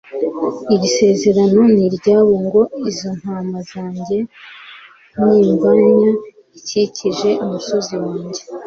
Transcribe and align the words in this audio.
Iri 0.73 0.87
sezerano 0.97 1.59
ni 1.73 1.81
iryabo 1.87 2.33
ngo: 2.45 2.61
"Izo 2.89 3.09
ntama 3.19 3.57
zanjye 3.71 4.17
n'imvanya 5.27 6.09
ikikije 6.59 7.29
umusozi 7.43 7.93
wanjye, 8.03 8.41